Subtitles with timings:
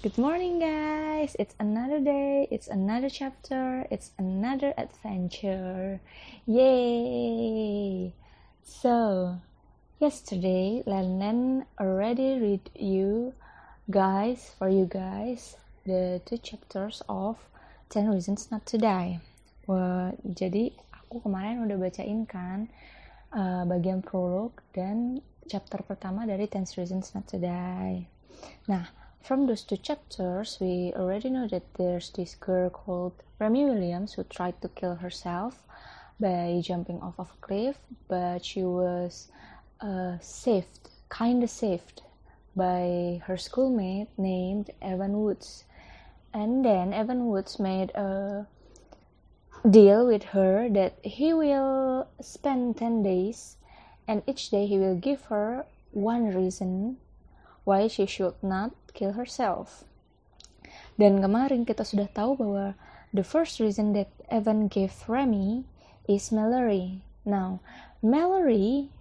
[0.00, 1.36] Good morning, guys.
[1.36, 6.00] It's another day, it's another chapter, it's another adventure.
[6.48, 8.16] Yay!
[8.64, 9.36] So,
[10.00, 13.36] yesterday, Lennon already read you
[13.92, 17.36] guys, for you guys, the two chapters of
[17.92, 19.20] 10 Reasons Not to Die.
[19.68, 22.72] Wah, jadi, aku kemarin udah bacain kan
[23.36, 28.08] uh, bagian prolog dan chapter pertama dari 10 Reasons Not to Die.
[28.64, 34.14] Nah, from those two chapters, we already know that there's this girl called Remy Williams
[34.14, 35.62] who tried to kill herself
[36.18, 37.78] by jumping off of a cliff,
[38.08, 39.28] but she was
[39.80, 42.02] uh, saved, kinda saved,
[42.56, 45.64] by her schoolmate named Evan Woods.
[46.34, 48.46] And then Evan Woods made a
[49.68, 53.56] deal with her that he will spend 10 days
[54.08, 56.96] and each day he will give her one reason
[57.64, 59.84] why she should not kill herself.
[61.00, 62.76] Dan kemarin kita sudah tahu bahwa
[63.16, 65.64] the first reason that Evan gave Remy
[66.04, 67.00] is Mallory.
[67.24, 67.64] Now,
[68.04, 68.92] Mallory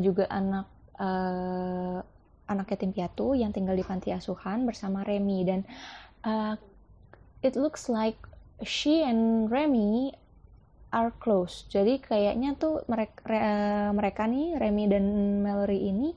[0.00, 2.00] juga anak uh,
[2.48, 5.60] anak yatim piatu yang tinggal di panti asuhan bersama Remy dan
[6.24, 6.56] uh,
[7.44, 8.16] it looks like
[8.64, 10.16] she and Remy
[10.92, 11.64] are close.
[11.72, 13.24] Jadi kayaknya tuh mereka
[13.96, 15.04] mereka nih Remy dan
[15.40, 16.12] Mallory ini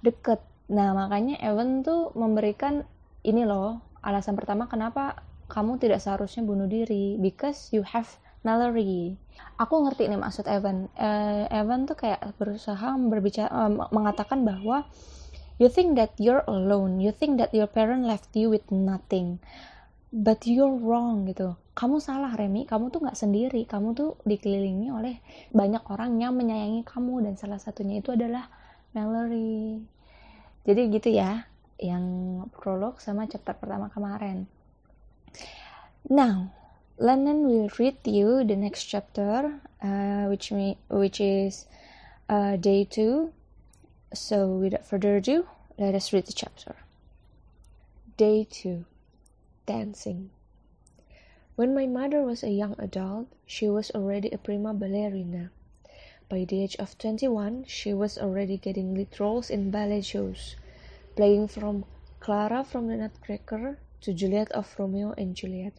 [0.00, 0.40] deket
[0.72, 2.88] Nah, makanya Evan tuh memberikan
[3.20, 8.08] ini loh, alasan pertama kenapa kamu tidak seharusnya bunuh diri because you have
[8.44, 9.16] Mallory.
[9.56, 10.92] Aku ngerti nih maksud Evan.
[10.96, 14.84] Uh, Evan tuh kayak berusaha berbicara uh, mengatakan bahwa
[15.56, 19.40] you think that you're alone, you think that your parent left you with nothing.
[20.14, 21.56] But you're wrong gitu.
[21.74, 23.66] Kamu salah Remy, kamu tuh nggak sendiri.
[23.66, 25.18] Kamu tuh dikelilingi oleh
[25.50, 28.46] banyak orang yang menyayangi kamu dan salah satunya itu adalah
[28.94, 29.82] Mallory
[30.64, 32.04] jadi gitu ya yang
[32.56, 34.48] prolog sama chapter pertama kemarin.
[36.08, 36.52] Now
[36.96, 41.68] Lennon will read you the next chapter uh, which me which is
[42.28, 43.32] uh, day two.
[44.14, 45.44] So without further ado
[45.76, 46.76] let us read the chapter.
[48.16, 48.86] Day two
[49.66, 50.30] dancing.
[51.56, 55.50] When my mother was a young adult, she was already a prima ballerina.
[56.30, 60.56] By the age of 21, she was already getting lead roles in ballet shows,
[61.16, 61.84] playing from
[62.18, 65.74] Clara from the Nutcracker to Juliet of Romeo and Juliet.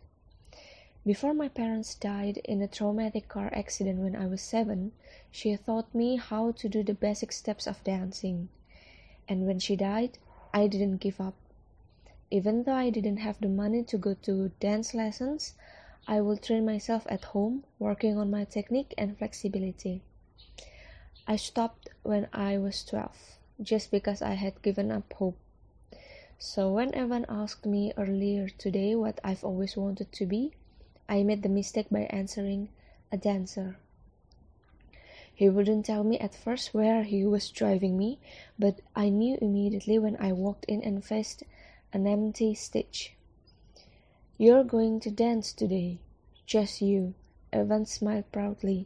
[1.03, 4.91] Before my parents died in a traumatic car accident when I was seven,
[5.31, 8.49] she taught me how to do the basic steps of dancing.
[9.27, 10.19] And when she died,
[10.53, 11.33] I didn't give up.
[12.29, 15.55] Even though I didn't have the money to go to dance lessons,
[16.07, 20.03] I would train myself at home, working on my technique and flexibility.
[21.27, 25.37] I stopped when I was 12, just because I had given up hope.
[26.37, 30.51] So when Evan asked me earlier today what I've always wanted to be,
[31.09, 32.69] I made the mistake by answering
[33.11, 33.77] a dancer.
[35.33, 38.19] He wouldn't tell me at first where he was driving me,
[38.59, 41.41] but I knew immediately when I walked in and faced
[41.91, 43.15] an empty stage.
[44.37, 45.97] You're going to dance today,
[46.45, 47.15] just you.
[47.51, 48.85] Evan smiled proudly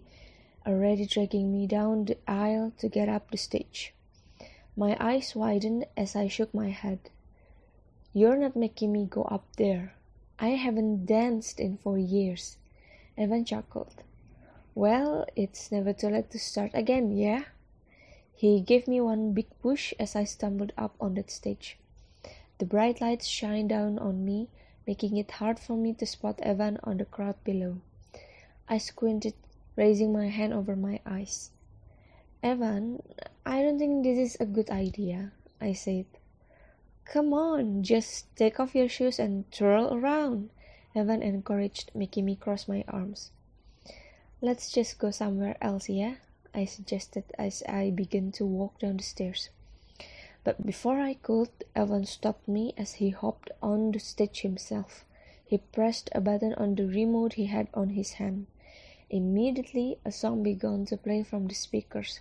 [0.65, 3.93] already dragging me down the aisle to get up the stage.
[4.75, 6.99] My eyes widened as I shook my head.
[8.13, 9.93] You're not making me go up there.
[10.39, 12.57] I haven't danced in four years.
[13.17, 14.03] Evan chuckled.
[14.73, 17.43] Well, it's never too late to start again, yeah?
[18.33, 21.77] He gave me one big push as I stumbled up on that stage.
[22.59, 24.47] The bright lights shined down on me,
[24.87, 27.81] making it hard for me to spot Evan on the crowd below.
[28.69, 29.33] I squinted
[29.79, 31.51] raising my hand over my eyes.
[32.43, 33.01] Evan,
[33.45, 35.31] I don't think this is a good idea,
[35.61, 36.05] I said.
[37.05, 40.49] Come on, just take off your shoes and twirl around,
[40.93, 43.31] Evan encouraged, making me cross my arms.
[44.41, 46.15] Let's just go somewhere else, yeah?
[46.53, 49.49] I suggested as I began to walk down the stairs.
[50.43, 55.05] But before I could, Evan stopped me as he hopped on the stage himself.
[55.45, 58.47] He pressed a button on the remote he had on his hand.
[59.11, 62.19] Immediately a song began to play from the speakers.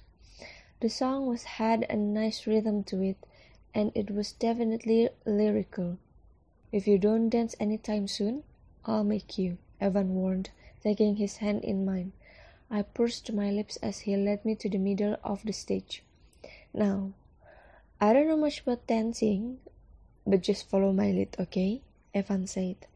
[0.81, 3.19] The song was had a nice rhythm to it,
[3.75, 5.99] and it was definitely lyrical.
[6.73, 8.43] If you don't dance any time soon,
[8.87, 10.49] I'll make you, Evan warned,
[10.83, 12.13] taking his hand in mine.
[12.71, 16.03] I pursed my lips as he led me to the middle of the stage.
[16.73, 17.13] Now,
[18.01, 19.59] I don't know much about dancing,
[20.27, 21.83] but just follow my lead, okay?
[22.15, 22.87] Evan said.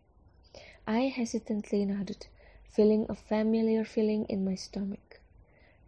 [0.87, 2.27] I hesitantly nodded
[2.73, 5.21] feeling a familiar feeling in my stomach.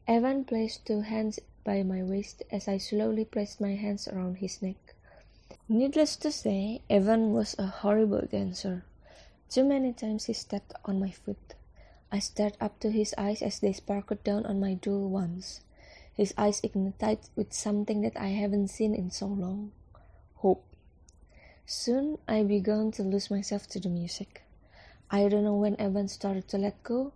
[0.06, 4.60] Evan placed two hands by my waist as I slowly pressed my hands around his
[4.60, 4.94] neck.
[5.66, 8.84] Needless to say, Evan was a horrible dancer.
[9.48, 11.54] Too many times he stepped on my foot.
[12.12, 15.62] I stared up to his eyes as they sparkled down on my dull ones.
[16.12, 19.72] His eyes ignited with something that I haven't seen in so long
[20.36, 20.64] hope.
[21.64, 24.42] Soon I began to lose myself to the music.
[25.14, 27.12] I don't know when Evan started to let go,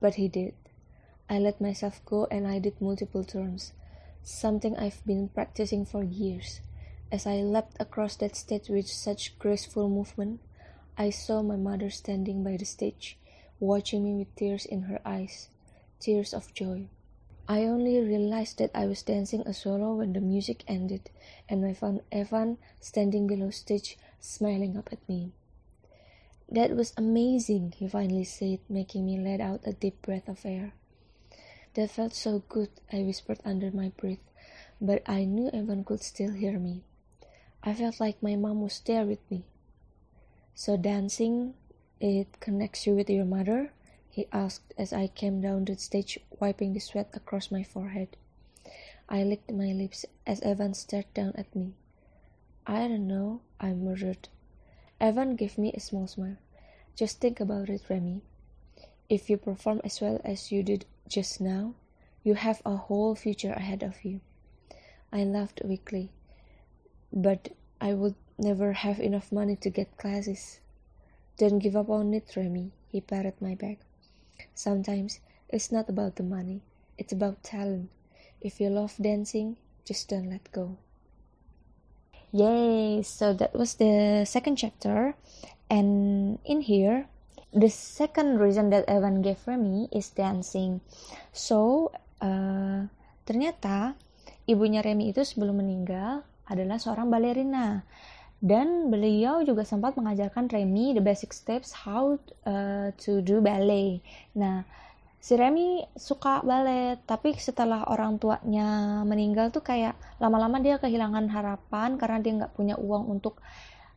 [0.00, 0.54] but he did.
[1.30, 3.72] I let myself go and I did multiple turns,
[4.24, 6.60] something I've been practicing for years.
[7.12, 10.40] As I leapt across that stage with such graceful movement,
[10.96, 13.16] I saw my mother standing by the stage,
[13.60, 15.48] watching me with tears in her eyes,
[16.00, 16.88] tears of joy.
[17.46, 21.08] I only realized that I was dancing a solo when the music ended,
[21.48, 25.30] and I found Evan standing below stage, smiling up at me.
[26.50, 30.72] That was amazing, he finally said, making me let out a deep breath of air.
[31.74, 34.24] That felt so good, I whispered under my breath,
[34.80, 36.84] but I knew Evan could still hear me.
[37.62, 39.44] I felt like my mom was there with me.
[40.54, 41.54] So dancing,
[42.00, 43.72] it connects you with your mother?
[44.08, 48.16] he asked as I came down the stage, wiping the sweat across my forehead.
[49.08, 51.74] I licked my lips as Evan stared down at me.
[52.66, 54.28] I don't know, I murmured.
[55.00, 56.36] Evan gave me a small smile.
[56.96, 58.22] Just think about it, Remy.
[59.08, 61.74] If you perform as well as you did just now,
[62.24, 64.20] you have a whole future ahead of you.
[65.12, 66.10] I laughed weakly.
[67.12, 67.50] But
[67.80, 70.60] I would never have enough money to get classes.
[71.36, 73.78] Don't give up on it, Remy, he patted my back.
[74.54, 76.60] Sometimes it's not about the money,
[76.98, 77.90] it's about talent.
[78.40, 80.76] If you love dancing, just don't let go.
[82.32, 83.00] Yay!
[83.02, 85.16] So that was the second chapter,
[85.72, 87.08] and in here,
[87.56, 90.84] the second reason that Evan gave for me is dancing.
[91.32, 91.88] So
[92.20, 92.84] uh,
[93.24, 93.96] ternyata
[94.44, 97.84] ibunya Remy itu sebelum meninggal adalah seorang balerina
[98.38, 104.04] dan beliau juga sempat mengajarkan Remy the basic steps how uh, to do ballet.
[104.36, 104.62] Nah,
[105.18, 111.98] si Remy suka ballet, tapi setelah orang tuanya meninggal tuh kayak lama-lama dia kehilangan harapan
[111.98, 113.42] karena dia nggak punya uang untuk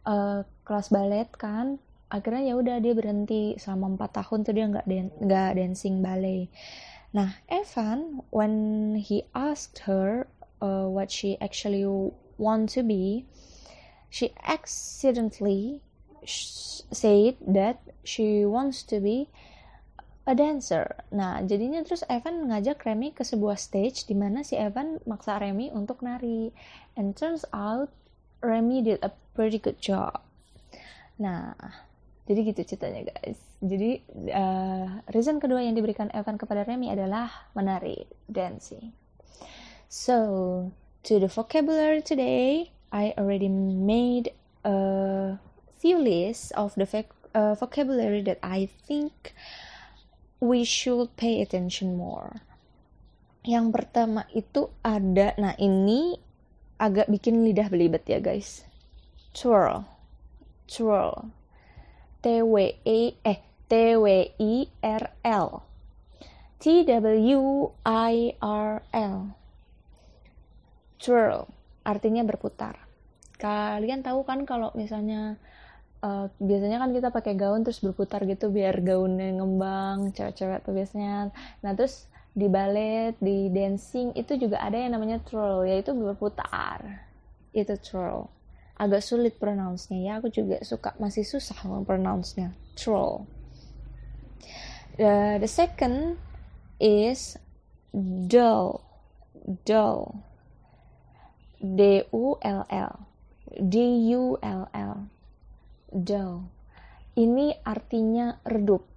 [0.09, 1.77] uh, kelas ballet kan.
[2.12, 4.85] Akhirnya ya udah dia berhenti selama empat tahun tuh dia nggak
[5.23, 6.51] nggak dan dancing ballet.
[7.13, 10.27] Nah, Evan when he asked her
[10.59, 11.83] uh, what she actually
[12.35, 13.29] want to be,
[14.09, 15.79] she accidentally
[16.25, 19.29] said that she wants to be
[20.25, 21.01] a dancer.
[21.09, 25.73] Nah, jadinya terus Evan ngajak Remy ke sebuah stage di mana si Evan maksa Remy
[25.73, 26.53] untuk nari.
[26.94, 27.89] And turns out
[28.45, 30.21] Remy did a pretty good job.
[31.18, 31.53] Nah,
[32.29, 33.38] jadi gitu ceritanya guys.
[33.62, 34.01] Jadi
[34.33, 38.94] uh, reason kedua yang diberikan Evan kepada Remy adalah menari, dancing.
[39.91, 40.71] So,
[41.03, 44.31] to the vocabulary today, I already made
[44.63, 45.38] a
[45.77, 46.85] few lists of the
[47.35, 49.33] uh, vocabulary that I think
[50.41, 52.41] we should pay attention more.
[53.45, 56.17] Yang pertama itu ada, nah ini
[56.81, 58.65] agak bikin lidah belibet ya guys.
[59.38, 59.85] Twirl,
[60.65, 61.29] twirl,
[62.25, 63.39] T W E eh
[63.69, 64.05] T W
[64.41, 65.47] I R L,
[66.57, 67.41] T W
[67.85, 69.17] I R L,
[70.97, 71.47] twirl
[71.85, 72.81] artinya berputar.
[73.41, 75.41] Kalian tahu kan kalau misalnya
[76.03, 81.30] uh, biasanya kan kita pakai gaun terus berputar gitu biar gaunnya ngembang, cewek-cewek tuh biasanya.
[81.64, 87.07] Nah, terus di ballet, di dancing itu juga ada yang namanya twirl, yaitu berputar.
[87.54, 88.28] Itu twirl.
[88.81, 92.52] Agak sulit pronounce-nya ya, aku juga suka masih susah pronounce-nya.
[92.75, 93.30] Twirl.
[94.99, 96.18] Uh, the second
[96.81, 97.37] is
[98.28, 98.85] dull.
[99.66, 100.21] Dull
[101.57, 102.94] D U L L
[103.57, 103.75] D
[104.14, 105.09] U L L
[105.92, 106.48] dull
[107.19, 108.88] ini artinya redup.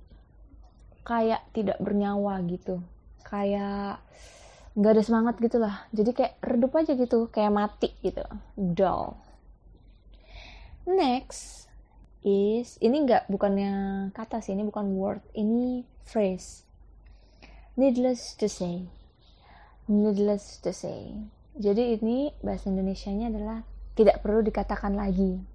[1.05, 2.81] Kayak tidak bernyawa gitu.
[3.27, 4.01] Kayak
[4.75, 7.29] nggak ada semangat gitu lah jadi kayak redup aja gitu.
[7.29, 8.25] Kayak mati gitu.
[8.55, 9.19] Dull.
[10.89, 11.67] Next
[12.25, 16.65] is ini nggak bukannya kata sih ini bukan word ini phrase.
[17.75, 18.87] Needless to say.
[19.91, 21.29] Needless to say.
[21.55, 23.63] Jadi ini bahasa Indonesia-nya adalah
[23.95, 25.54] tidak perlu dikatakan lagi.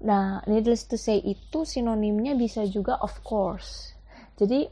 [0.00, 3.92] Nah, needless to say itu sinonimnya bisa juga of course.
[4.40, 4.68] Jadi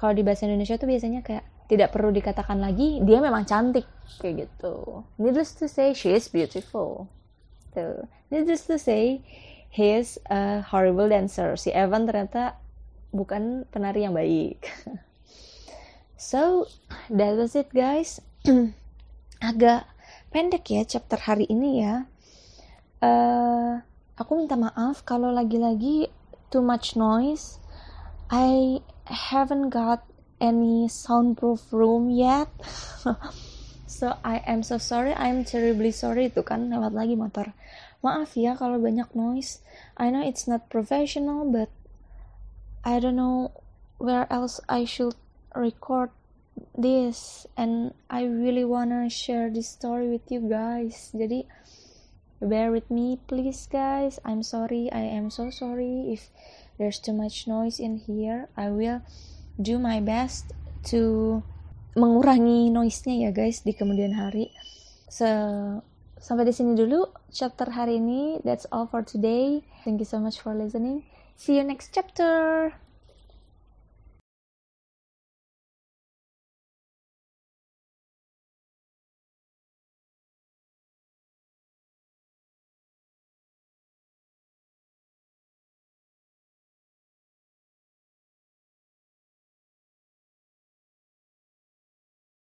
[0.00, 3.84] kalau di bahasa Indonesia itu biasanya kayak tidak perlu dikatakan lagi, dia memang cantik
[4.18, 5.04] kayak gitu.
[5.20, 7.06] Needless to say she is beautiful.
[7.76, 8.08] Tuh.
[8.32, 9.22] Needless to say
[9.68, 11.54] he is a horrible dancer.
[11.60, 12.58] Si Evan ternyata
[13.12, 14.66] bukan penari yang baik.
[16.18, 16.66] so,
[17.12, 18.18] that was it guys.
[19.40, 19.88] agak
[20.32, 22.08] pendek ya chapter hari ini ya.
[23.00, 23.80] uh,
[24.20, 26.12] aku minta maaf kalau lagi-lagi
[26.52, 27.56] too much noise.
[28.28, 30.04] I haven't got
[30.36, 32.52] any soundproof room yet.
[34.00, 35.12] So I am so sorry.
[35.12, 36.32] I'm terribly sorry.
[36.32, 37.52] Itu kan lewat lagi motor.
[38.00, 39.60] Maaf ya kalau banyak noise.
[39.98, 41.68] I know it's not professional but
[42.80, 43.52] I don't know
[44.00, 45.18] where else I should
[45.52, 46.14] record
[46.72, 47.44] this.
[47.60, 51.12] And I really wanna share this story with you guys.
[51.12, 51.44] Jadi
[52.40, 56.32] bear with me please guys I'm sorry I am so sorry if
[56.78, 59.04] there's too much noise in here I will
[59.60, 60.56] do my best
[60.90, 61.42] to
[61.98, 64.54] mengurangi noise-nya ya guys di kemudian hari.
[65.10, 65.26] So,
[66.22, 68.38] sampai di sini dulu chapter hari ini.
[68.46, 69.66] That's all for today.
[69.82, 71.02] Thank you so much for listening.
[71.34, 72.72] See you next chapter.